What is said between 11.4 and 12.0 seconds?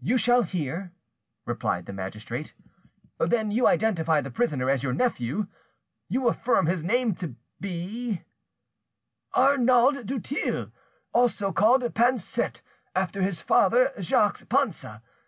called